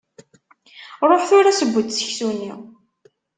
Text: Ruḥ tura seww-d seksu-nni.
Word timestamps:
Ruḥ 1.09 1.21
tura 1.29 1.51
seww-d 1.59 1.87
seksu-nni. 1.91 2.53